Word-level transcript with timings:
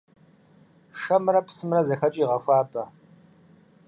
Шэмрэ 0.99 1.41
псымрэ 1.45 1.81
зэхэкӀи 1.87 2.23
гъэхуабэ. 2.29 2.83